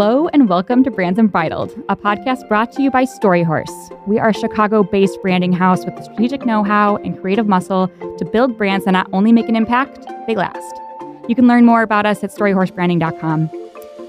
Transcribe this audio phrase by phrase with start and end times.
[0.00, 4.08] Hello and welcome to Brands Unbridled, a podcast brought to you by Storyhorse.
[4.08, 7.88] We are a Chicago based branding house with the strategic know how and creative muscle
[8.16, 10.80] to build brands that not only make an impact, they last.
[11.28, 13.50] You can learn more about us at storyhorsebranding.com.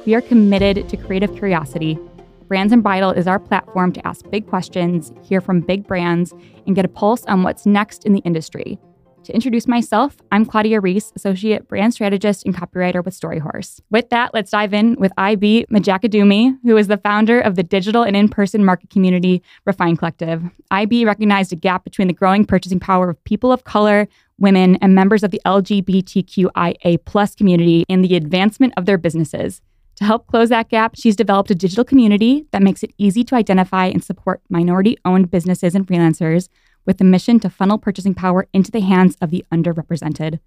[0.05, 1.99] We are committed to creative curiosity.
[2.47, 6.33] Brands Unbridled is our platform to ask big questions, hear from big brands,
[6.65, 8.79] and get a pulse on what's next in the industry.
[9.25, 13.79] To introduce myself, I'm Claudia Reese, Associate Brand Strategist and Copywriter with Storyhorse.
[13.91, 18.01] With that, let's dive in with Ivy Majekodunmi, who is the founder of the digital
[18.01, 20.41] and in person market community Refine Collective.
[20.71, 24.07] Ivy recognized a gap between the growing purchasing power of people of color,
[24.39, 29.61] women, and members of the LGBTQIA community in the advancement of their businesses.
[29.97, 33.35] To help close that gap, she's developed a digital community that makes it easy to
[33.35, 36.49] identify and support minority owned businesses and freelancers
[36.85, 40.39] with the mission to funnel purchasing power into the hands of the underrepresented.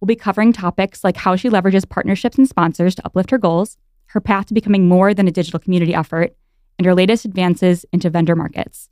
[0.00, 3.76] We'll be covering topics like how she leverages partnerships and sponsors to uplift her goals,
[4.06, 6.36] her path to becoming more than a digital community effort,
[6.78, 8.88] and her latest advances into vendor markets.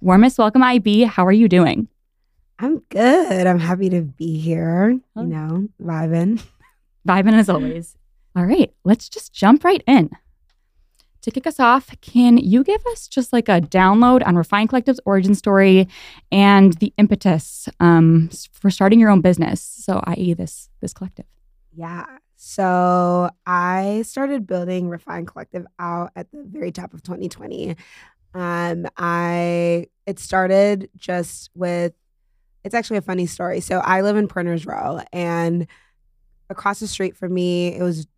[0.00, 1.04] Warmest welcome, Ivy.
[1.04, 1.88] How are you doing?
[2.58, 3.46] I'm good.
[3.46, 6.42] I'm happy to be here, you know, vibing.
[7.08, 7.96] Vibing as always.
[8.36, 10.10] All right, let's just jump right in.
[11.22, 15.00] To kick us off, can you give us just like a download on Refine Collective's
[15.06, 15.88] origin story
[16.32, 19.62] and the impetus um, for starting your own business?
[19.62, 21.26] So, i.e., this this collective.
[21.72, 22.06] Yeah.
[22.34, 27.76] So I started building Refine Collective out at the very top of 2020.
[28.34, 31.92] Um, I it started just with
[32.64, 33.60] it's actually a funny story.
[33.60, 35.68] So I live in Printers Row, and
[36.50, 38.08] across the street from me, it was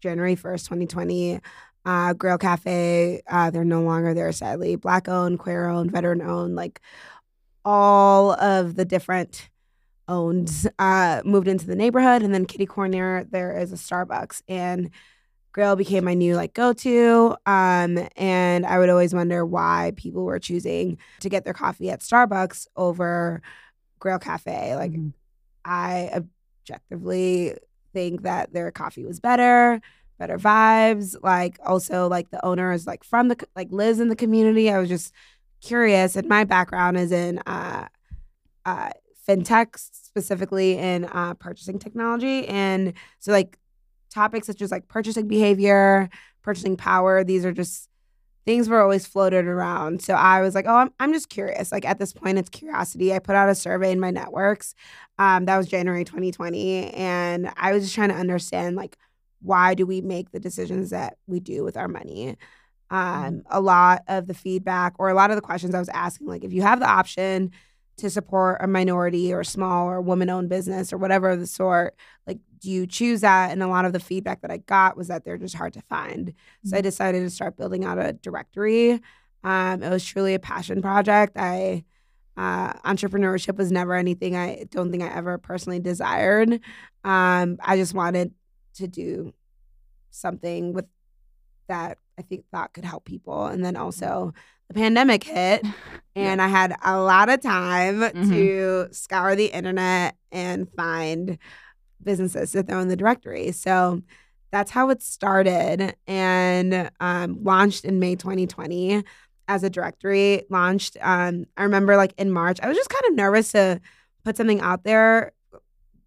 [0.00, 1.40] January 1st, 2020
[1.84, 3.22] uh, Grail Cafe.
[3.28, 4.76] Uh, they're no longer there, sadly.
[4.76, 6.80] Black owned, queer owned, veteran owned, like
[7.64, 9.48] all of the different
[10.08, 12.22] owned uh, moved into the neighborhood.
[12.22, 14.42] And then Kitty Corner, there is a Starbucks.
[14.48, 14.90] And
[15.52, 17.36] Grail became my new like go to.
[17.46, 22.00] Um, and I would always wonder why people were choosing to get their coffee at
[22.00, 23.40] Starbucks over
[23.98, 24.74] Grail Cafe.
[24.76, 25.10] Like, mm-hmm.
[25.64, 27.56] I objectively
[27.92, 29.80] think that their coffee was better
[30.18, 31.16] better vibes.
[31.22, 34.70] Like also like the owner is like from the like lives in the community.
[34.70, 35.12] I was just
[35.60, 37.88] curious, and my background is in uh,
[38.64, 38.90] uh,
[39.28, 43.58] fintech, specifically in uh, purchasing technology, and so like
[44.10, 46.08] topics such as like purchasing behavior,
[46.42, 47.24] purchasing power.
[47.24, 47.88] These are just
[48.46, 50.02] things were always floated around.
[50.02, 51.72] So I was like, oh, I'm, I'm just curious.
[51.72, 53.12] Like at this point, it's curiosity.
[53.12, 54.74] I put out a survey in my networks.
[55.18, 56.90] Um, that was January 2020.
[56.92, 58.98] And I was just trying to understand like
[59.40, 62.36] why do we make the decisions that we do with our money?
[62.90, 63.26] Mm-hmm.
[63.26, 66.26] Um, a lot of the feedback or a lot of the questions I was asking,
[66.28, 67.50] like if you have the option
[67.96, 71.94] to support a minority or small or woman owned business or whatever of the sort,
[72.26, 73.52] like do you choose that?
[73.52, 75.82] And a lot of the feedback that I got was that they're just hard to
[75.82, 76.28] find.
[76.28, 76.68] Mm-hmm.
[76.68, 76.84] So I mm-hmm.
[76.84, 79.00] decided to start building out a directory.
[79.42, 81.36] Um, it was truly a passion project.
[81.36, 81.84] I
[82.36, 86.52] uh, entrepreneurship was never anything I don't think I ever personally desired.
[87.04, 88.32] Um, I just wanted
[88.74, 89.32] to do
[90.10, 90.86] something with
[91.68, 93.46] that I think that could help people.
[93.46, 94.32] And then also
[94.68, 95.64] the pandemic hit
[96.16, 98.30] and I had a lot of time mm-hmm.
[98.30, 101.38] to scour the internet and find
[102.02, 103.52] businesses to throw in the directory.
[103.52, 104.02] So
[104.52, 109.02] that's how it started and um, launched in May 2020
[109.48, 110.44] as a directory.
[110.48, 113.80] Launched, um, I remember like in March, I was just kind of nervous to
[114.24, 115.32] put something out there.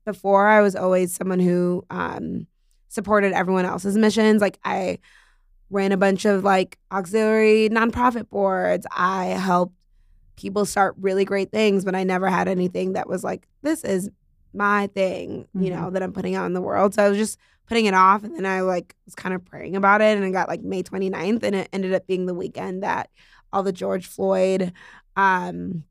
[0.05, 2.47] Before, I was always someone who um,
[2.97, 4.41] supported everyone else's missions.
[4.41, 4.97] Like I
[5.69, 8.87] ran a bunch of like auxiliary nonprofit boards.
[8.91, 9.75] I helped
[10.35, 14.09] people start really great things, but I never had anything that was like, this is
[14.51, 15.63] my thing, mm-hmm.
[15.63, 16.95] you know, that I'm putting out in the world.
[16.95, 17.37] So I was just
[17.67, 20.31] putting it off and then I like was kind of praying about it and I
[20.31, 23.11] got like May 29th and it ended up being the weekend that
[23.53, 24.73] all the George Floyd
[25.15, 25.83] um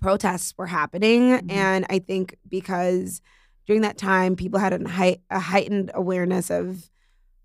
[0.00, 1.50] protests were happening mm-hmm.
[1.50, 3.20] and I think because
[3.66, 6.88] during that time, people had a, height, a heightened awareness of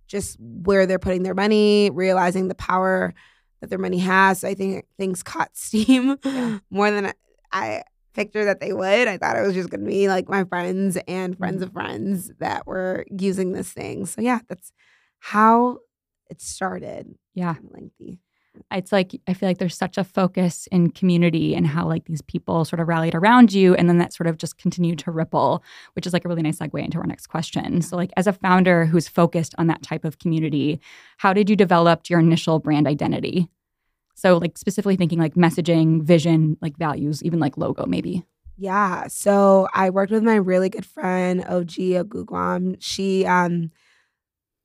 [0.08, 3.14] just where they're putting their money, realizing the power
[3.60, 4.42] that their money has.
[4.42, 6.60] So I think things caught steam yeah.
[6.70, 7.14] more than
[7.52, 7.84] I
[8.14, 9.08] pictured that they would.
[9.08, 11.64] I thought it was just going to be like my friends and friends mm-hmm.
[11.64, 14.06] of friends that were using this thing.
[14.06, 14.72] So yeah, that's
[15.20, 15.80] how
[16.30, 17.16] it started.
[17.34, 17.56] Yeah.
[17.64, 18.20] Lengthy
[18.72, 22.22] it's like I feel like there's such a focus in community and how like these
[22.22, 25.64] people sort of rallied around you and then that sort of just continued to ripple,
[25.94, 27.82] which is like a really nice segue into our next question.
[27.82, 30.80] So like as a founder who's focused on that type of community,
[31.18, 33.48] how did you develop your initial brand identity?
[34.16, 38.24] So like specifically thinking like messaging, vision, like values, even like logo maybe.
[38.58, 39.08] Yeah.
[39.08, 42.76] So I worked with my really good friend OG Oguguam.
[42.80, 43.72] She um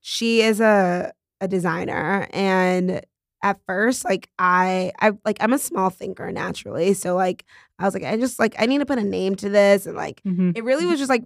[0.01, 3.03] she is a a designer and
[3.43, 6.95] at first like I I like I'm a small thinker naturally.
[6.95, 7.45] So like
[7.79, 9.97] I was like I just like I need to put a name to this and
[9.97, 10.57] like Mhm.
[10.57, 11.25] it really was just like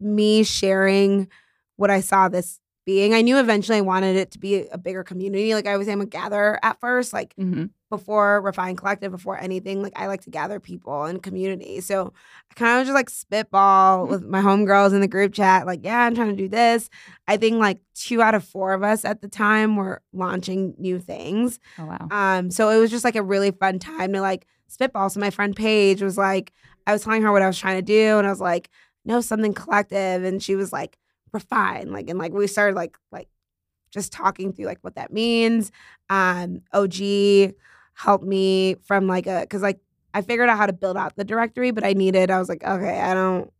[0.00, 1.28] me sharing
[1.76, 3.14] what I saw this being.
[3.14, 5.54] I knew eventually I wanted it to be a bigger community.
[5.54, 7.70] Like I was I'm a gather at first, like Mhm.
[7.90, 11.80] before Refine Collective, before anything, like I like to gather people and community.
[11.80, 12.12] So
[12.50, 16.00] I kind of just like spitball with my homegirls in the group chat, like, yeah,
[16.00, 16.88] I'm trying to do this.
[17.28, 20.98] I think like two out of four of us at the time were launching new
[20.98, 21.60] things.
[21.78, 22.08] Oh wow.
[22.10, 25.10] Um, so it was just like a really fun time to like spitball.
[25.10, 26.52] So my friend Paige was like,
[26.86, 28.68] I was telling her what I was trying to do, and I was like,
[29.04, 30.24] no, something collective.
[30.24, 30.96] And she was like,
[31.32, 31.92] refine.
[31.92, 33.28] Like, and like we started like like
[33.92, 35.72] just talking through like what that means.
[36.10, 37.54] Um, OG
[37.94, 39.80] helped me from like a because like
[40.14, 42.64] I figured out how to build out the directory, but I needed, I was like,
[42.64, 43.50] okay, I don't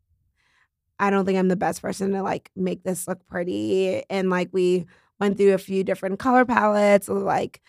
[0.98, 4.02] I don't think I'm the best person to like make this look pretty.
[4.08, 4.86] And like we
[5.18, 7.60] went through a few different color palettes, like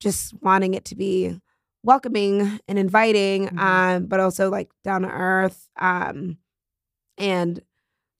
[0.00, 1.40] just wanting it to be
[1.82, 3.58] welcoming and inviting, Mhm.
[3.58, 6.38] um, but also like down to earth, um,
[7.18, 7.60] and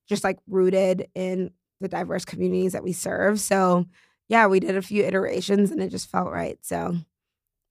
[0.08, 1.50] just like rooted in
[1.80, 3.40] the diverse communities that we serve.
[3.40, 3.86] So
[4.28, 6.58] yeah, we did a few iterations and it just felt right.
[6.62, 6.96] So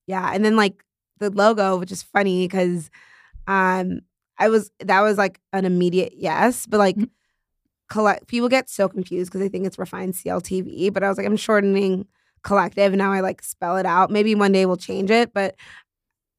[0.08, 0.84] yeah, and then like
[1.20, 2.90] the logo, which is funny because
[3.48, 4.02] um
[4.38, 7.10] I was that was like an immediate yes, but like Mhm.
[7.90, 11.28] collect people get so confused because they think it's refined CLTV, but I was like
[11.28, 12.08] I'm shortening
[12.44, 14.12] collective and now I like spell it out.
[14.12, 15.56] Maybe one day we'll change it, but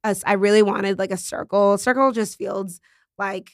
[0.04, 1.78] us I really wanted like a circle.
[1.78, 2.80] Circle just feels
[3.18, 3.52] like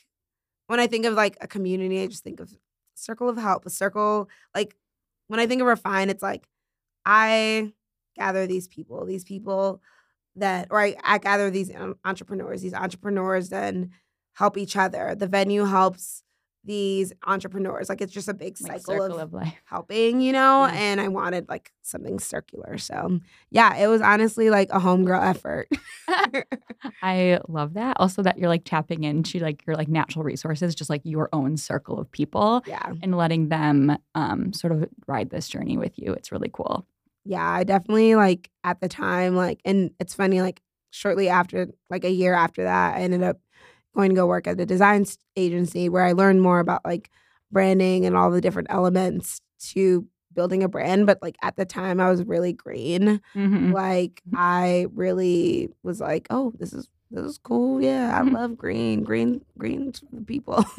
[0.66, 2.50] when I think of like a community, I just think of
[2.94, 4.76] circle of help, a circle like
[5.28, 6.46] when I think of refine, it's like
[7.06, 7.72] I
[8.16, 9.80] gather these people, these people
[10.36, 11.70] that, or I, I gather these
[12.04, 12.62] entrepreneurs.
[12.62, 13.90] These entrepreneurs then
[14.34, 15.14] help each other.
[15.14, 16.22] The venue helps
[16.64, 17.88] these entrepreneurs.
[17.88, 19.54] Like it's just a big Like cycle of, of life.
[19.64, 20.66] helping, you know.
[20.66, 20.72] Yeah.
[20.74, 22.78] And I wanted like something circular.
[22.78, 23.18] So
[23.50, 25.68] yeah, it was honestly like a homegirl effort.
[27.02, 27.96] I love that.
[27.98, 31.56] Also that you're like tapping into like your like natural resources, just like your own
[31.56, 36.12] circle of people yeah, and letting them um sort of ride this journey with you.
[36.12, 36.86] It's really cool.
[37.24, 37.48] yeah.
[37.48, 40.60] I definitely like at the time like, and it's funny like
[40.90, 43.38] shortly after, like a year after that, I ended up
[43.94, 45.04] going to go work at a design
[45.36, 47.10] agency where I learned more about like
[47.50, 49.40] branding and all the different elements
[49.72, 51.06] to building a brand.
[51.06, 53.20] But like at the time, I was really green.
[53.34, 53.72] Mhm.
[53.72, 57.82] Like I really was like, oh, this is this is cool.
[57.82, 58.32] Yeah, I Mhm.
[58.32, 59.02] love green.
[59.02, 59.92] Green, green
[60.26, 60.64] people.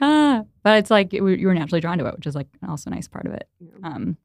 [0.00, 2.46] Ah, but it's like you were you were naturally drawn to it, which is like
[2.68, 3.48] also a nice part of it.
[3.82, 4.16] Um,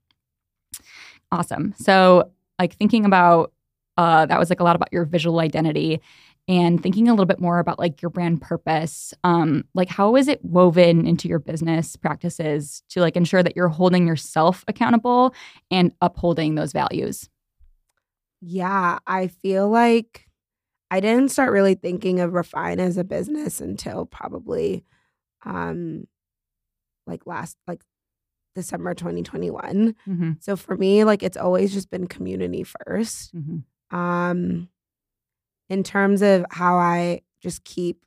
[1.32, 1.74] awesome.
[1.78, 3.52] So, like thinking about
[3.98, 6.02] uh, that was like a lot about your visual identity,
[6.48, 9.14] and thinking a little bit more about like your brand purpose.
[9.24, 13.68] Um, like how is it woven into your business practices to like ensure that you're
[13.68, 15.34] holding yourself accountable
[15.72, 17.30] and upholding those values?
[18.42, 20.28] Yeah, I feel like
[20.92, 24.84] I didn't start really thinking of Refine as a business until probably
[25.44, 26.06] um
[27.08, 27.82] like last like
[28.54, 29.96] December 2021.
[30.08, 30.32] Mm-hmm.
[30.40, 33.36] So for me, like it's always just been community first.
[33.36, 33.98] Mm-hmm.
[33.98, 34.70] Um
[35.70, 38.04] in terms of how I just keep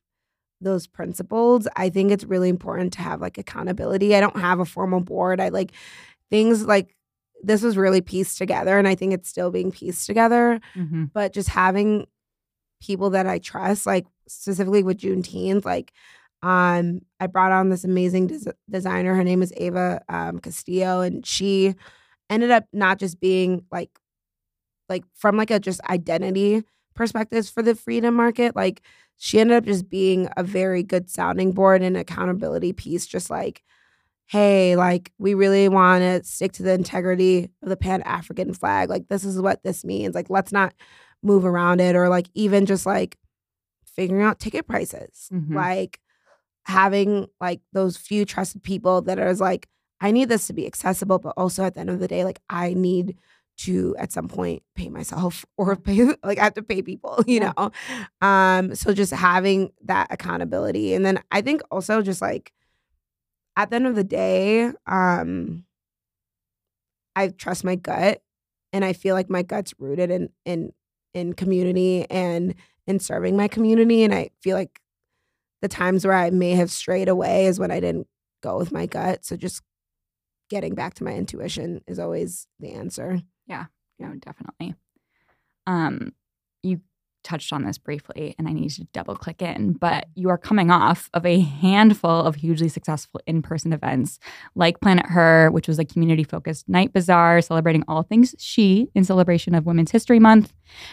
[0.61, 4.15] those principles, I think it's really important to have like accountability.
[4.15, 5.41] I don't have a formal board.
[5.41, 5.73] I like
[6.31, 6.95] things like
[7.43, 11.05] this was really pieced together and I think it's still being pieced together Mm-hmm.
[11.15, 12.07] but just having
[12.83, 15.93] people that I trust, like specifically with Juneteenth, like
[16.43, 19.15] um, I brought on this amazing des- designer.
[19.15, 21.75] Her name is Ava um, Castillo, and she
[22.31, 23.91] ended up not just being like,
[24.89, 26.63] like from like a just identity
[26.99, 28.55] perspectives for the freedom market.
[28.55, 28.83] Like
[29.17, 33.07] she ended up just being a very good sounding board and accountability piece.
[33.07, 33.63] Just like,
[34.27, 38.91] hey, like we really want to stick to the integrity of the Pan African flag.
[38.91, 40.15] Like this is what this means.
[40.15, 40.75] Like let's not
[41.23, 43.17] move around it or like even just like
[43.87, 45.55] figuring out ticket prices Mhm.
[45.55, 45.99] like
[46.63, 49.67] having like those few trusted people that are like
[50.01, 52.41] i need this to be accessible but also at the end of the day like
[52.49, 53.17] i need
[53.59, 57.41] to at some point pay myself or pay like i have to pay people you
[57.41, 57.53] Yeah.
[57.57, 57.71] know?
[58.27, 60.95] Um so just having that accountability.
[60.95, 62.53] And then i think also just like
[63.57, 65.65] at the end of the day um
[67.17, 68.23] i trust my gut
[68.73, 70.73] and i feel like my gut's rooted in in
[71.15, 72.55] in community and
[72.87, 74.03] in serving my community.
[74.05, 74.81] And i feel like
[75.63, 78.07] the times where i may have strayed away is when i didn't
[78.43, 79.25] go with my gut.
[79.25, 79.63] So just
[80.49, 83.67] getting back to my intuition is always the answer Yeah,
[83.99, 84.75] no, definitely.
[85.67, 86.13] Um,
[86.63, 86.81] you
[87.25, 90.71] touched on this briefly and I need to double click in, but you are coming
[90.71, 94.19] off of a handful of hugely successful in person events
[94.55, 99.05] like Planet Her, which was a community focused night bazaar celebrating all things she in
[99.05, 100.53] celebration of Women's History Month,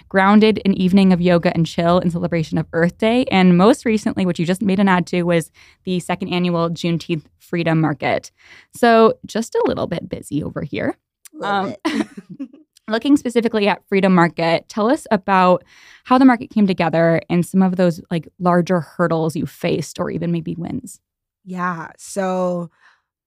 [0.09, 4.25] Grounded, an evening of yoga and chill in celebration of Earth Day, and most recently,
[4.25, 5.51] which you just made an ad to, was
[5.83, 8.31] the second annual Juneteenth Freedom Market.
[8.73, 10.97] So just a little bit busy over here.
[11.41, 11.75] Um,
[12.87, 15.63] looking specifically at freedom market tell us about
[16.03, 20.11] how the market came together and some of those like larger hurdles you faced or
[20.11, 20.99] even maybe wins
[21.45, 21.91] Yeah.
[21.97, 22.69] So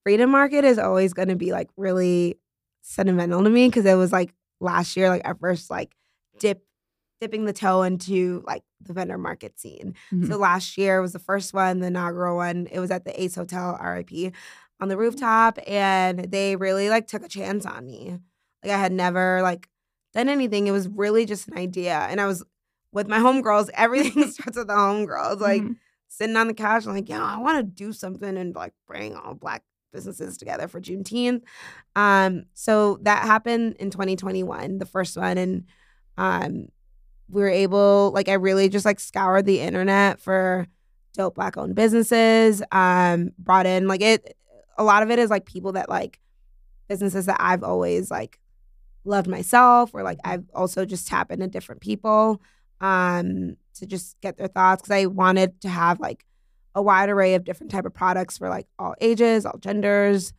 [0.03, 2.37] Freedom Market is always going to be like really
[2.81, 5.93] sentimental to me because it was like last year, like our first like
[6.39, 6.63] dip,
[7.21, 9.93] dipping the toe into like the vendor market scene.
[10.11, 10.27] Mhm.
[10.27, 12.67] So last year was the first one, the inaugural one.
[12.71, 14.33] It was at the Ace Hotel, RIP,
[14.81, 18.17] on the rooftop, and they really like took a chance on me.
[18.63, 19.69] Like I had never like
[20.13, 20.67] done anything.
[20.67, 22.43] It was really just an idea, and I was
[22.91, 23.69] with my homegirls.
[23.73, 25.39] Everything starts with the homegirls.
[25.39, 25.75] Like Mhm.
[26.07, 29.15] sitting on the couch, I'm like, yeah, I want to do something and like bring
[29.15, 31.41] all black businesses together for Juneteenth.
[31.95, 35.65] Um, so that happened in 2021, the first one, and
[36.17, 36.67] um,
[37.29, 40.67] we were able, like, I really just like scoured the internet for
[41.13, 42.61] dope black owned businesses.
[42.71, 44.35] Um, brought in like it.
[44.79, 46.19] A lot of it is like people that like
[46.87, 48.39] businesses that I've always like
[49.05, 52.41] loved myself, or like I've also just tapped into different people
[52.81, 56.25] um to just get their thoughts because I wanted to have like
[56.75, 60.33] a wide array of different type of products for like all ages, all genders,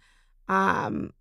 [0.49, 1.13] um,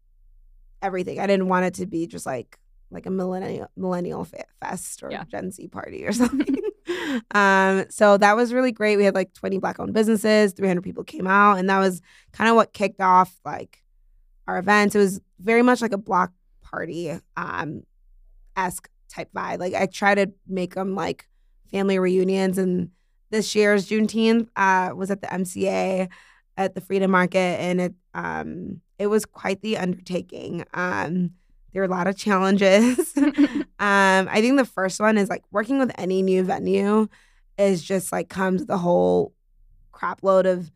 [0.81, 1.19] everything.
[1.19, 2.57] I didn't want it to be just like
[2.91, 4.25] like a millennial millennial
[4.61, 5.25] fest or Yeah.
[5.25, 6.55] Gen Z party or something.
[7.31, 8.97] Um, so that was really great.
[8.97, 12.49] We had like 20 black owned businesses, 300 people came out, and that was kind
[12.49, 13.83] of what kicked off like
[14.47, 14.95] our events.
[14.95, 16.31] It was very much like a block
[16.61, 17.83] party um
[18.55, 19.59] esque type vibe.
[19.59, 21.27] Like I try to make them like
[21.71, 22.91] family reunions and
[23.31, 26.09] this year's Juneteenth uh, was at the MCA
[26.57, 30.65] at the Freedom Market, and it um, it was quite the undertaking.
[30.73, 31.31] Um,
[31.71, 33.13] there were a lot of challenges.
[33.79, 37.07] um, I think the first one is like working with any new venue
[37.57, 39.33] is just like comes a whole
[39.91, 40.71] crap load of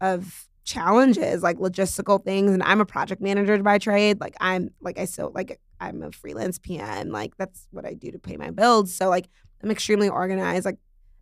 [0.00, 2.52] of challenges, like logistical things.
[2.52, 4.20] And I'm a project manager by trade.
[4.20, 7.10] Like I'm like I still like I'm a freelance PM.
[7.10, 8.94] Like that's what I do to pay my bills.
[8.94, 9.28] So like
[9.62, 10.64] I'm extremely organized.
[10.64, 10.78] Like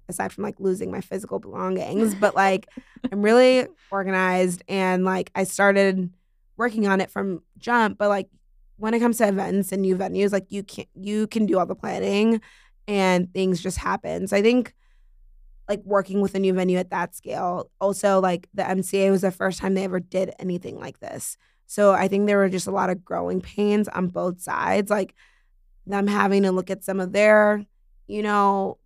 [0.09, 2.67] aside from like losing my physical belongings, but like
[3.11, 6.11] I'm really organized and like I started
[6.59, 7.97] working on it from jump.
[7.97, 8.29] But like
[8.81, 11.67] when it comes to events and new venues, like you can you can do all
[11.67, 12.41] the planning
[12.89, 14.27] and things just happen.
[14.27, 14.75] So I think
[15.69, 17.71] like working with a new venue at that scale.
[17.79, 21.37] Also, like the MCA was the first time they ever did anything like this.
[21.67, 24.91] So I think there were just a lot of growing pains on both sides.
[24.91, 25.15] Like
[25.87, 27.65] them having to look at some of their,
[28.07, 28.79] you know,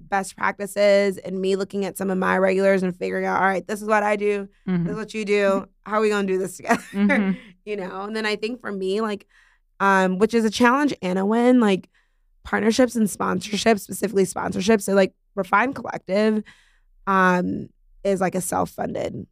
[0.00, 3.66] best practices and me looking at some of my regulars and figuring out, all right,
[3.66, 4.88] this is what I do, this Mhm.
[4.90, 5.66] is what you do.
[5.84, 6.82] How are we gonna do this together?
[6.92, 7.36] Mhm.
[7.64, 8.02] you know?
[8.02, 9.26] And then I think for me, like,
[9.80, 11.88] um, which is a challenge and a win, like
[12.44, 14.82] partnerships and sponsorships, specifically sponsorships.
[14.82, 16.42] So like Refine Collective
[17.06, 17.68] um
[18.02, 19.26] is like a self-funded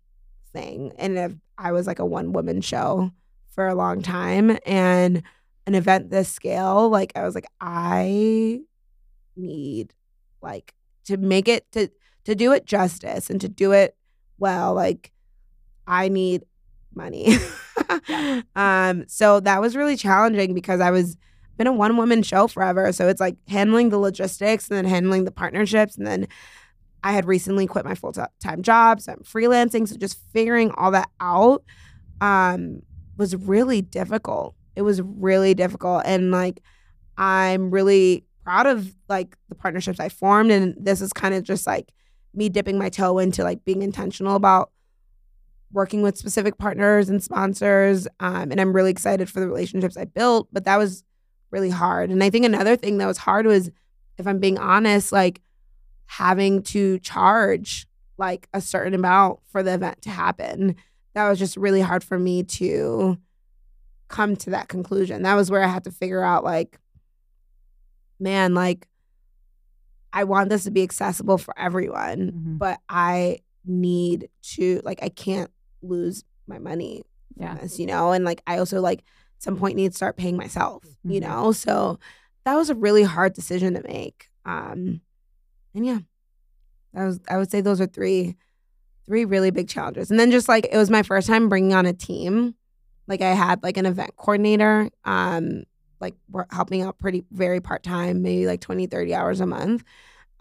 [0.53, 0.93] thing.
[0.99, 3.11] And if I was like a one woman show
[3.55, 5.23] for a long time and
[5.67, 8.61] an event this scale, like I was like, I
[9.37, 9.93] need
[10.43, 11.89] like to make it to
[12.25, 13.97] to do it justice and to do it
[14.39, 15.13] well, like
[15.87, 16.45] I need
[16.95, 17.37] money.
[18.57, 21.17] um so that was really challenging because I was
[21.57, 22.93] been a one woman show forever.
[22.93, 26.27] So it's like handling the logistics and then handling the partnerships and then
[27.05, 29.89] I had recently quit my full time job, so I'm freelancing.
[29.89, 31.65] So just figuring all that out
[32.21, 32.83] um,
[33.17, 34.55] was really difficult.
[34.77, 36.63] It was really difficult, and like
[37.19, 41.67] I'm really proud of like the partnerships I formed, and this is kind of just
[41.67, 41.91] like
[42.35, 44.71] me dipping my toe into like being intentional about
[45.73, 48.07] working with specific partners and sponsors.
[48.21, 51.05] Um, and I'm really excited for the relationships I built, but that was
[51.51, 52.11] really hard.
[52.11, 53.71] And I think another thing that was hard was,
[54.19, 55.41] if I'm being honest, like
[56.07, 57.87] having to charge
[58.19, 60.77] like a certain amount for the event to happen.
[61.15, 63.19] That was just really hard for me to
[64.09, 65.23] come to that conclusion.
[65.23, 66.79] That was where I had to figure out like,
[68.23, 68.87] man, like
[70.13, 72.59] I want this to be accessible for everyone, Mhm.
[72.59, 75.51] but I need to like I can't
[75.83, 77.03] lose my money
[77.37, 77.55] Yeah.
[77.55, 78.13] this, you know?
[78.13, 81.23] And like I also like at some point need to start paying myself, you Mhm.
[81.23, 81.53] know?
[81.53, 81.99] So
[82.45, 84.29] that was a really hard decision to make.
[84.45, 85.01] Um
[85.75, 86.01] and yeah,
[86.93, 88.37] that was I would say those are three
[89.07, 90.11] three really big challenges.
[90.11, 92.55] And then just like it was my first time bringing on a team.
[93.09, 95.65] Like I had like an event coordinator, um,
[96.03, 99.85] like were helping out pretty very part time, maybe like 20, 30 hours a month.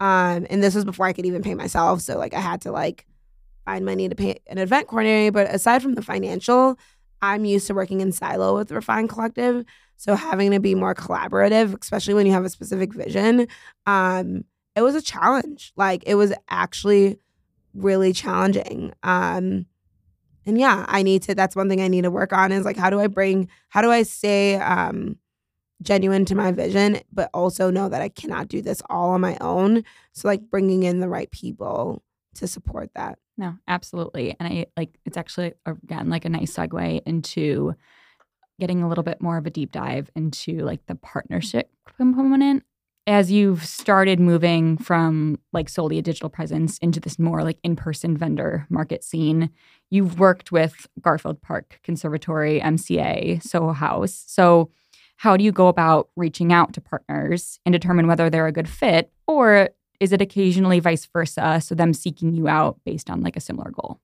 [0.00, 2.02] Um, and this was before I could even pay myself.
[2.02, 3.06] So like I had to like
[3.64, 5.32] find money to pay an event coordinator.
[5.32, 6.78] But aside from the financial,
[7.22, 9.64] I'm used to working in silo with Refine Collective.
[9.96, 13.46] So having to be more collaborative, especially when you have a specific vision,
[13.86, 15.72] um, it was a challenge.
[15.76, 17.20] Like it was actually
[17.72, 18.92] really challenging.
[19.04, 19.66] Um,
[20.44, 21.36] and yeah, I need to.
[21.36, 23.80] That's one thing I need to work on is like how do I bring, how
[23.80, 25.16] do I stay um,
[25.82, 29.36] genuine to my vision, but also know that I cannot do this all on my
[29.40, 29.84] own.
[30.12, 32.02] So like bringing in the right people
[32.34, 33.18] to support that.
[33.36, 34.36] No, absolutely.
[34.38, 37.74] And I like it's actually again like a nice segue into
[38.60, 42.64] getting a little bit more of a deep dive into like the partnership component
[43.06, 48.16] as you've started moving from like solely a digital presence into this more like in-person
[48.16, 49.50] vendor market scene
[49.90, 54.70] you've worked with garfield park conservatory mca soho house so
[55.22, 58.68] how do you go about reaching out to partners and determine whether they're a good
[58.68, 59.12] fit?
[59.28, 59.68] Or
[60.00, 63.70] is it occasionally vice versa so them seeking you out based on like a similar
[63.70, 64.00] goal?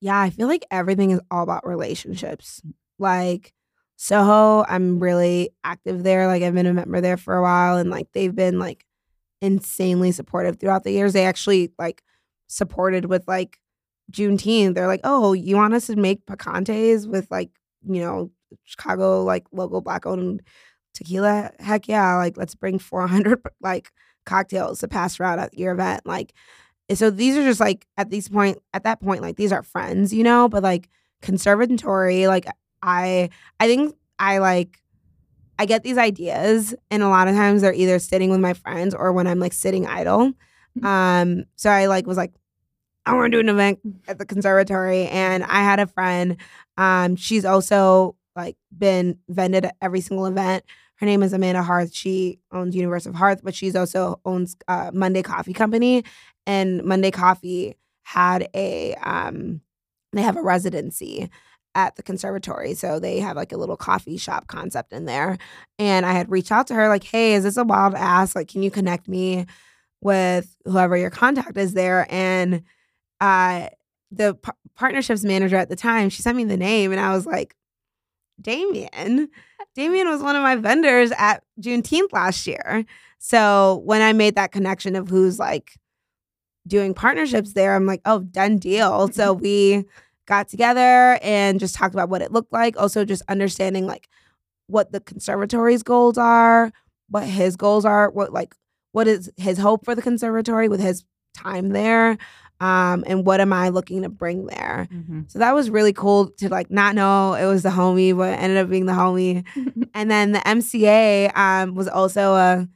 [0.00, 2.62] Yeah i feel like everything is all about relationships.
[2.66, 2.72] Mm.
[2.98, 3.52] Like
[3.96, 6.26] soho i'm really active there.
[6.26, 8.86] Like i've been a member there for a while and like they've been like
[9.42, 11.12] insanely supportive throughout the years.
[11.12, 12.02] They actually like
[12.46, 13.58] supported with like
[14.10, 14.74] juneteenth.
[14.74, 17.50] They're like oh you want us to make picantes with like
[17.86, 18.30] you know
[18.64, 20.42] chicago like local black owned
[20.94, 23.90] tequila heck yeah like let's bring 400 like
[24.26, 26.04] cocktails to pass around at your event.
[26.04, 26.34] Like,
[26.92, 30.12] so these are just like at this point, at that point, like these are friends,
[30.12, 30.48] you know.
[30.48, 30.90] But like
[31.22, 32.46] conservatory, like
[32.82, 34.82] I, I think I like.
[35.58, 38.94] I get these ideas, and a lot of times they're either sitting with my friends
[38.94, 40.32] or when I'm like sitting idle.
[40.78, 40.84] Mm-hmm.
[40.84, 42.34] Um, so I like was like,
[43.06, 46.36] I want to do an event at the conservatory, and I had a friend.
[46.76, 50.64] Um, she's also like been vended at every single event.
[50.96, 51.94] Her name is Amanda Harth.
[51.94, 56.04] She owns Universe of Hearth, but she's also owns uh, Monday Coffee Company.
[56.46, 59.60] And Monday Coffee had a um,
[60.12, 61.30] they have a residency
[61.74, 62.72] at the conservatory.
[62.74, 65.36] So they have like a little coffee shop concept in there.
[65.78, 68.34] And I had reached out to her like, "Hey, is this a wild ass?
[68.34, 69.46] Like, can you connect me
[70.00, 72.62] with whoever your contact is there?" And
[73.20, 73.68] uh,
[74.10, 77.26] the p- partnerships manager at the time, she sent me the name, and I was
[77.26, 77.54] like,
[78.40, 79.28] "Damien."
[79.74, 82.84] Damien was one of my vendors at Juneteenth last year.
[83.18, 85.78] So when I made that connection of who's like
[86.66, 89.08] doing partnerships there, I'm like, oh, done deal.
[89.12, 89.84] So we
[90.26, 92.78] got together and just talked about what it looked like.
[92.80, 94.08] Also, just understanding like
[94.66, 96.72] what the conservatory's goals are,
[97.08, 98.54] what his goals are, what like
[98.92, 102.16] what is his hope for the conservatory with his time there
[102.60, 104.88] um, and what am I looking to bring there?
[104.90, 105.22] Mm-hmm.
[105.28, 108.58] So that was really cool to like not know it was the homie, but ended
[108.58, 109.44] up being the homie.
[109.94, 112.68] and then the MCA um, was also a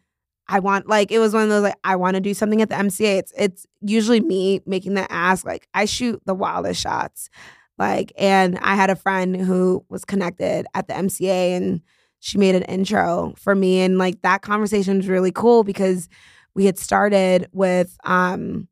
[0.50, 2.68] I want like it was one of those like I want to do something at
[2.68, 3.18] the MCA.
[3.18, 5.46] It's it's usually me making the ask.
[5.46, 7.30] Like I shoot the wildest shots.
[7.78, 11.80] Like and I had a friend who was connected at the MCA and
[12.18, 16.08] she made an intro for me and like that conversation was really cool because
[16.54, 18.68] we had started with um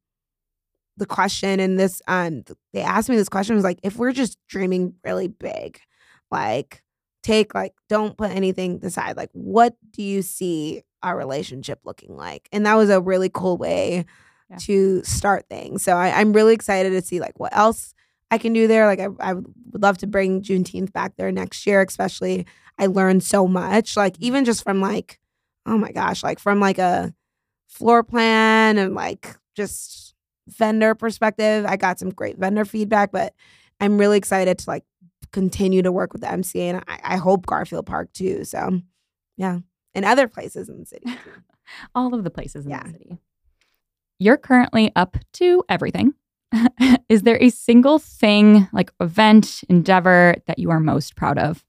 [0.98, 4.36] the question and this um they asked me this question was like if we're just
[4.48, 5.80] dreaming really big
[6.30, 6.82] like
[7.22, 12.48] take like don't put anything aside like what do you see our relationship looking like?
[12.52, 14.04] And that was a really cool way
[14.50, 14.56] yeah.
[14.60, 15.82] to start things.
[15.82, 17.94] So I, i'm really excited to see like what else
[18.30, 18.86] i can do there.
[18.86, 22.46] Like I, I would love to bring juneteenth back there next year especially
[22.78, 25.18] i learned so much like even just from like
[25.66, 27.12] oh my gosh like from like a
[27.68, 30.07] floor plan and like just
[30.48, 33.34] vendor perspective, I got some great vendor feedback, but
[33.80, 34.84] I'm really excited to like
[35.32, 38.44] continue to work with the MCA and I, I hope Garfield Park too.
[38.44, 38.80] So
[39.36, 39.58] yeah.
[39.94, 41.06] And other places in the city.
[41.94, 42.82] All of the places in yeah.
[42.82, 43.18] the city.
[44.18, 46.14] You're currently up to everything.
[47.08, 51.64] Is there a single thing, like event, endeavor that you are most proud of?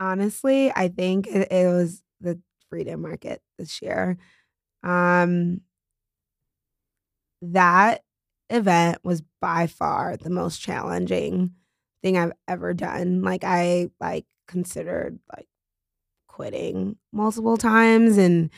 [0.00, 4.16] Honestly, I think it, it was the Freedom Market this year.
[4.82, 5.60] Um,
[7.42, 8.02] that
[8.54, 11.54] event was by far the most challenging
[12.02, 13.22] thing I've ever done.
[13.22, 15.48] Like I like considered like
[16.28, 18.50] quitting multiple times and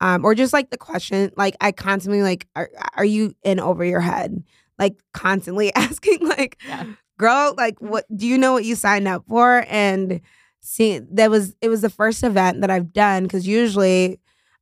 [0.00, 3.84] um or just like the question like I constantly like are, are you in over
[3.84, 4.44] your head?
[4.78, 6.84] Like constantly asking like yeah.
[7.18, 10.20] girl like what do you know what you signed up for and
[10.60, 14.20] see that was it was the first event that I've done cuz usually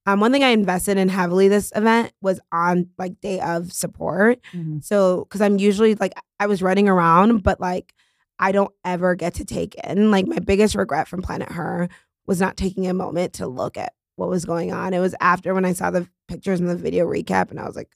[0.09, 4.41] um, one thing I invested in heavily this event was on like day of support.
[4.55, 4.79] Mm-hmm.
[4.81, 7.93] So, because I'm usually like, I was running around, but like,
[8.39, 10.11] I don't ever get to take in.
[10.11, 11.91] Like, my biggest regret from Planet Her
[12.27, 14.95] was not taking a moment to look at what was going on.
[14.95, 17.77] It was after when I saw the pictures and the video recap, and I was
[17.77, 17.91] like,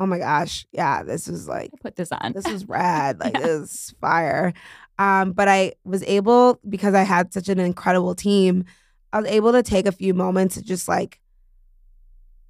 [0.00, 2.32] oh my gosh, yeah, this was like put this on.
[2.32, 3.20] this was rad.
[3.20, 3.40] Like Yeah.
[3.46, 4.52] this is fire.
[4.98, 8.64] Um, but I was able because I had such an incredible team.
[9.12, 11.20] I was able to take a few moments to just like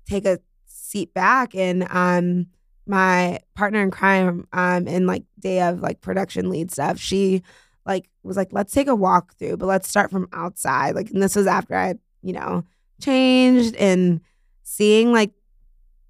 [0.09, 2.47] take a seat back and um
[2.87, 7.43] my partner in crime um in like day of like production lead stuff she
[7.85, 10.95] like was like let's take a walk through but let's start from outside.
[10.95, 12.65] Like and this was after i you know
[13.01, 14.21] changed and
[14.63, 15.33] seeing like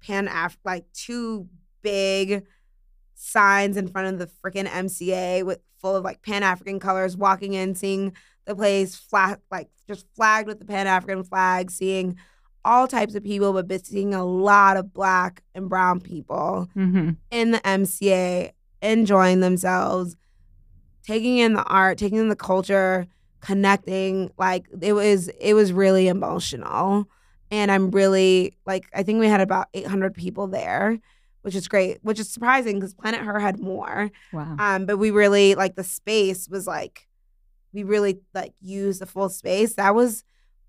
[0.01, 1.47] pan af like two
[1.81, 2.45] big
[3.15, 7.75] signs in front of the freaking mca with full of like pan-african colors walking in
[7.75, 8.13] seeing
[8.49, 12.17] the place flat like just flagged with the pan-african flag seeing
[12.65, 17.51] all types of people but seeing a lot of black and brown people hmm in
[17.51, 20.15] the MCA, enjoying themselves,
[21.05, 23.07] taking in the art, taking in the culture,
[23.41, 24.31] connecting.
[24.37, 27.07] Like it was, it was really emotional.
[27.51, 30.99] And I'm really like, I think we had about 800 people there,
[31.41, 34.11] which is great, which is surprising because Planet Her had more.
[34.31, 34.55] Wow.
[34.59, 37.07] Um, but we really like the space was like,
[37.73, 39.75] we really like used the full space.
[39.75, 40.23] That was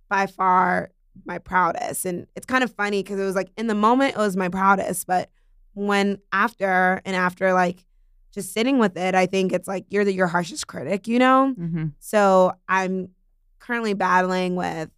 [0.09, 0.91] by far
[1.25, 2.05] my proudest.
[2.05, 4.49] And it's kind of funny because it was like in the moment it was my
[4.49, 5.31] proudest, but
[5.75, 7.85] when after and after like
[8.33, 11.53] just sitting with it, I think it's like you're the your harshest critic, you know?
[11.53, 13.11] hmm So I'm
[13.59, 14.91] currently battling with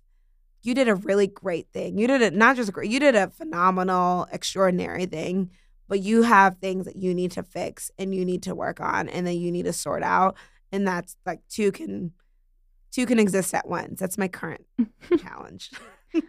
[0.62, 1.98] you did a really great thing.
[1.98, 5.50] You did it not just great, you did a phenomenal, extraordinary thing,
[5.88, 9.08] but you have things that you need to fix and you need to work on
[9.08, 10.36] and that you need to sort out.
[10.72, 12.12] And that's like two can
[12.90, 14.00] two can exist at once.
[14.00, 14.64] That's my current
[15.18, 15.70] challenge.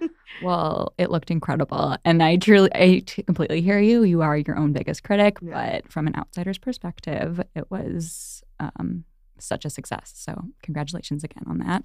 [0.41, 1.97] Well, it looked incredible.
[2.05, 4.03] And I truly, I t- completely hear you.
[4.03, 5.79] You are your own biggest critic, Yeah.
[5.81, 9.03] but from an outsider's perspective, it was um,
[9.39, 10.13] such a success.
[10.15, 11.83] So, congratulations again on that.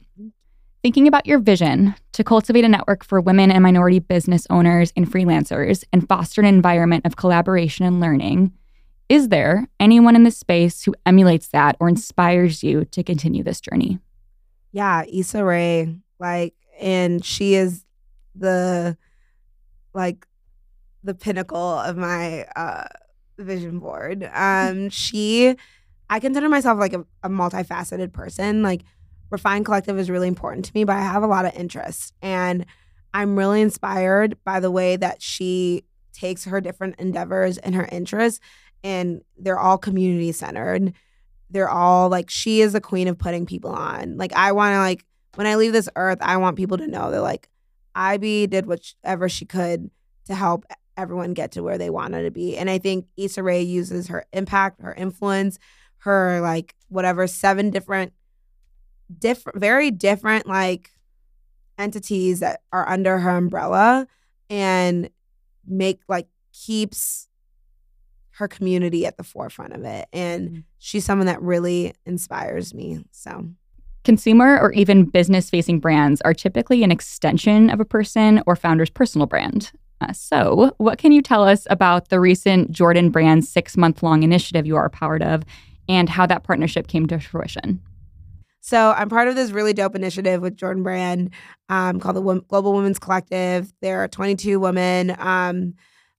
[0.82, 5.10] Thinking about your vision to cultivate a network for women and minority business owners and
[5.10, 8.52] freelancers and foster an environment of collaboration and learning,
[9.08, 13.60] is there anyone in this space who emulates that or inspires you to continue this
[13.60, 13.98] journey?
[14.72, 17.84] Yeah, Issa Rae, like, and she is
[18.34, 18.96] the
[19.94, 20.26] like
[21.02, 22.84] the pinnacle of my uh
[23.38, 24.28] vision board.
[24.34, 25.56] Um, she,
[26.10, 28.62] I consider myself like a, a multifaceted person.
[28.62, 28.82] Like,
[29.30, 32.66] Refine Collective is really important to me, but I have a lot of interests, and
[33.14, 38.40] I'm really inspired by the way that she takes her different endeavors and her interests,
[38.84, 40.92] and they're all community centered
[41.50, 44.16] they're all like she is the queen of putting people on.
[44.16, 47.10] Like I want to like when I leave this earth, I want people to know
[47.10, 47.48] that like
[47.94, 49.90] Ivy did whatever she could
[50.26, 50.64] to help
[50.96, 52.56] everyone get to where they wanted to be.
[52.56, 55.58] And I think Issa Rae uses her impact, her influence,
[55.98, 58.12] her like whatever seven different
[59.18, 60.90] different very different like
[61.78, 64.06] entities that are under her umbrella
[64.50, 65.08] and
[65.66, 67.28] make like keeps
[68.38, 70.08] her community at the forefront of it.
[70.12, 70.64] And Mhm.
[70.78, 73.04] she's someone that really inspires me.
[73.10, 73.48] So
[74.04, 78.88] Consumer or even business facing brands are typically an extension of a person or founder's
[78.88, 79.72] personal brand.
[80.00, 84.22] Uh, so, what can you tell us about the recent Jordan Brand six month long
[84.22, 85.42] initiative you are a part of
[85.88, 87.80] and how that partnership came to fruition?
[88.60, 91.30] So I'm part of this really dope initiative with Jordan Brand
[91.68, 93.72] um, called the Global Women's Collective.
[93.82, 95.74] There are 22 women um,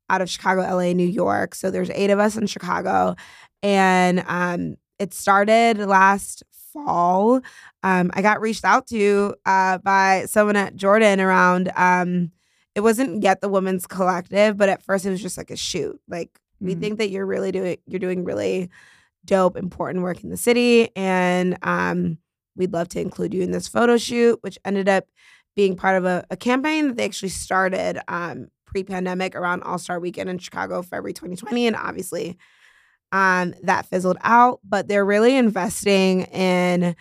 [0.09, 1.55] out of Chicago, LA, New York.
[1.55, 3.15] So there's eight of us in Chicago,
[3.63, 6.43] and um, it started last
[6.73, 7.41] fall.
[7.83, 11.71] Um, I got reached out to uh, by someone at Jordan around.
[11.75, 12.31] Um,
[12.75, 15.99] it wasn't yet the Women's Collective, but at first it was just like a shoot.
[16.07, 16.79] Like we Mhm.
[16.81, 18.69] think that you're really doing you're doing really
[19.25, 22.17] dope, important work in the city, and um,
[22.55, 25.05] we'd love to include you in this photo shoot, which ended up
[25.55, 29.99] being part of a, a campaign that they actually started um, pre-pandemic around All Star
[29.99, 32.37] Weekend in Chicago, February 2020, and obviously
[33.11, 34.59] um, that fizzled out.
[34.63, 36.95] But they're really investing in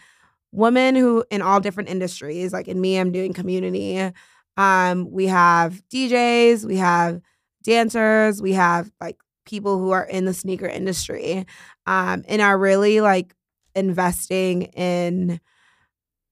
[0.51, 2.53] women who in all different industries.
[2.53, 4.11] Like in me, I'm doing community.
[4.57, 7.21] Um, we have DJs, we have
[7.63, 11.47] dancers, we have like people who are in the sneaker industry,
[11.87, 13.35] um, and are really like
[13.75, 15.41] investing in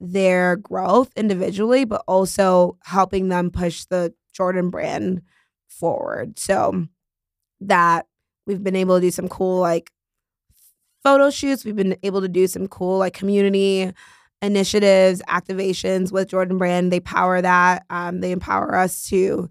[0.01, 5.23] their growth individually, but also helping them push the Jordan brand
[5.69, 6.39] forward.
[6.39, 6.87] So
[7.61, 8.07] that
[8.47, 9.91] we've been able to do some cool like
[11.03, 11.65] photo shoots.
[11.65, 13.93] We've been able to do some cool like community
[14.43, 16.93] initiatives, activations with Jordan Brand.
[16.93, 17.85] They power that.
[17.91, 19.49] Um, they empower us to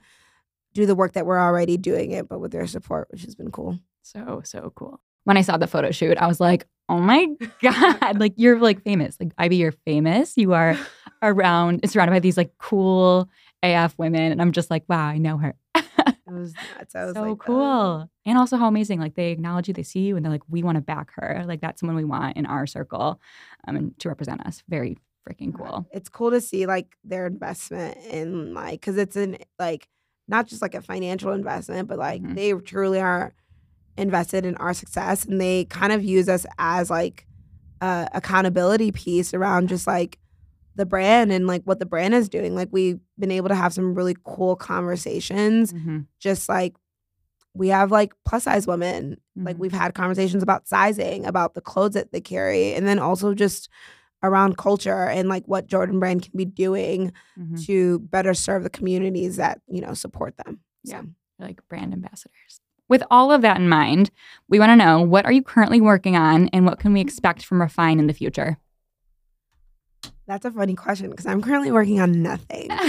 [0.73, 3.51] do the work that we're already doing it, but with their support, which has been
[3.51, 3.79] cool.
[4.03, 4.99] So, so cool.
[5.23, 7.27] when I saw the photo shoot, I was like, oh my
[7.61, 9.17] God, like you're like famous.
[9.19, 10.37] Like Ivy, you're famous.
[10.37, 10.77] You are
[11.23, 13.29] around, surrounded by these like cool
[13.63, 14.31] AF women.
[14.31, 15.55] And I'm just like, wow, I know her.
[15.75, 16.95] It was nuts.
[16.95, 17.61] I was so like, cool.
[17.61, 18.09] oh.
[18.25, 18.99] And also how amazing.
[18.99, 21.43] Like they acknowledge you, they see you, and they're like, we want to back her.
[21.47, 23.19] Like that's someone we want in our circle
[23.67, 24.63] um, and to represent us.
[24.67, 25.87] Very freaking cool.
[25.91, 29.87] It's cool to see like their investment in like because it's an like
[30.27, 32.35] not just like a financial investment, but like Mhm.
[32.35, 33.33] they truly are
[33.97, 37.25] invested in our success, and they kind of use us as like
[37.81, 40.17] a accountability piece around just like
[40.75, 42.55] the brand and like what the brand is doing.
[42.55, 45.73] Like we've been able to have some really cool conversations.
[45.73, 46.05] Mhm.
[46.19, 46.75] Just like
[47.53, 49.59] we have like plus size women like Mhm.
[49.59, 53.69] we've had conversations about sizing, about the clothes that they carry, and then also just
[54.23, 57.63] around culture and like what Jordan Brand can be doing Mhm.
[57.65, 60.59] to better serve the communities that you know support them.
[60.83, 61.01] Yeah.
[61.01, 61.07] So,
[61.39, 62.59] like brand ambassadors.
[62.87, 64.11] With all of that in mind,
[64.47, 67.43] we want to know what are you currently working on and what can we expect
[67.45, 68.57] from Refine in the future?
[70.27, 72.69] That's a funny question because I'm currently working on nothing.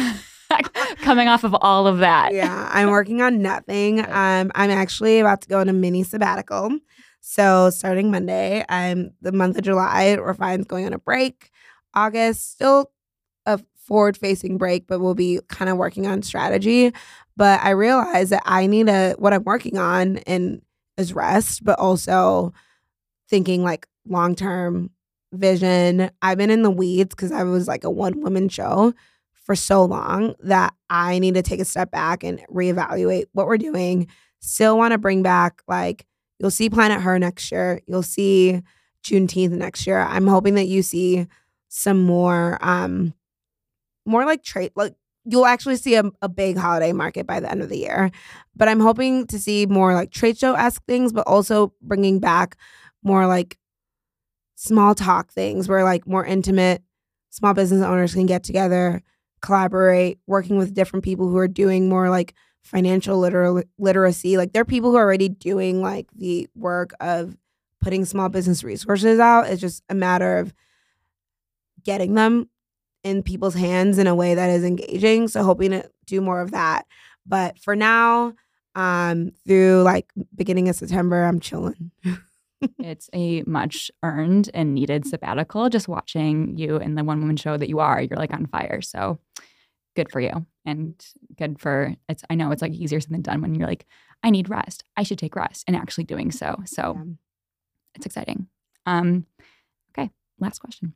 [1.02, 2.32] Coming off of all of that.
[2.32, 4.00] yeah, I'm working on nothing.
[4.08, 6.78] Um, I'm actually about to go on a mini sabbatical.
[7.20, 11.50] So starting Monday, I'm the month of July, Refine's going on a break.
[11.94, 12.90] August, still
[13.44, 16.92] a forward facing break, but we'll be kind of working on strategy.
[17.36, 20.62] But I realize that I need a what I'm working on and
[20.96, 22.52] is rest, but also
[23.28, 24.90] thinking like long term
[25.36, 26.10] vision.
[26.22, 28.92] I've been in the weeds because I was like a one woman show
[29.32, 33.58] for so long that I need to take a step back and reevaluate what we're
[33.58, 34.08] doing.
[34.40, 36.06] Still want to bring back like
[36.38, 37.80] you'll see Planet Her next year.
[37.86, 38.62] You'll see
[39.04, 40.00] Juneteenth next year.
[40.00, 41.26] I'm hoping that you see
[41.68, 43.14] some more um
[44.04, 44.94] more like trade like
[45.24, 48.10] you'll actually see a, a big holiday market by the end of the year.
[48.54, 52.56] But I'm hoping to see more like trade show esque things, but also bringing back
[53.02, 53.58] more like
[54.56, 56.82] small talk things where like more intimate
[57.30, 59.02] small business owners can get together,
[59.42, 64.36] collaborate, working with different people who are doing more like financial liter- literacy.
[64.36, 67.36] Like there are people who are already doing like the work of
[67.80, 69.48] putting small business resources out.
[69.48, 70.52] It's just a matter of
[71.84, 72.48] getting them
[73.04, 75.28] in people's hands in a way that is engaging.
[75.28, 76.86] So hoping to do more of that.
[77.26, 78.32] But for now,
[78.74, 81.92] um, through like beginning of September, I'm chilling.
[82.78, 85.68] It's a much earned and needed sabbatical.
[85.68, 88.80] Just watching you in the one woman show that you are, you're like on fire.
[88.80, 89.18] So
[89.94, 90.46] good for you.
[90.64, 90.94] And
[91.36, 93.86] good for it's I know it's like easier said than done when you're like,
[94.22, 94.84] I need rest.
[94.96, 96.56] I should take rest and actually doing so.
[96.64, 97.12] So Yeah.
[97.94, 98.48] it's exciting.
[98.84, 99.26] Um,
[99.90, 100.94] okay, last question.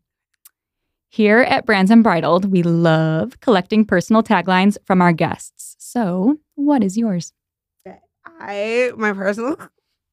[1.08, 5.74] Here at Brands Unbridled, we love collecting personal taglines from our guests.
[5.78, 7.32] So, what is yours?
[8.24, 9.56] I my personal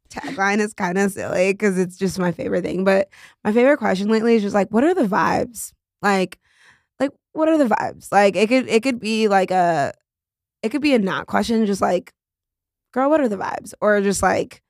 [0.10, 2.84] tagline is kind of silly because it's just my favorite thing.
[2.84, 3.10] But
[3.44, 5.74] my favorite question lately is just like, what are the vibes?
[6.02, 6.40] Like,
[7.00, 8.12] like what are the vibes?
[8.12, 9.94] Like it could it could be like a
[10.64, 12.14] it could be a not question, just like,
[12.94, 13.74] girl, what are the vibes?
[13.82, 14.62] Or just like,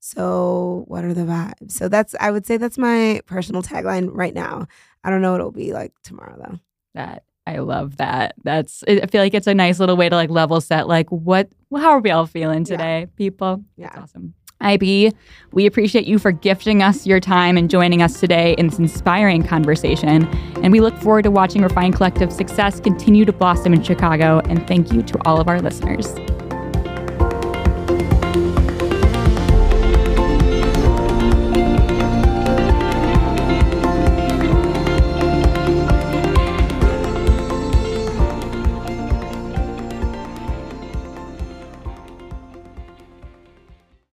[0.00, 1.72] so what are the vibes?
[1.72, 4.66] So that's I would say that's my personal tagline right now.
[5.04, 6.58] I don't know what it'll be like tomorrow though.
[6.94, 8.34] That I love that.
[8.44, 11.50] That's I feel like it's a nice little way to like level set like what
[11.74, 12.76] how are we all feeling Yeah.
[12.76, 13.64] today, people?
[13.76, 13.90] Yeah.
[13.94, 14.34] That's awesome.
[14.62, 15.12] Ivy,
[15.52, 19.42] we appreciate you for gifting us your time and joining us today in this inspiring
[19.42, 20.26] conversation.
[20.62, 24.40] And we look forward to watching Refine Collective success continue to blossom in Chicago.
[24.46, 26.14] And thank you to all of our listeners.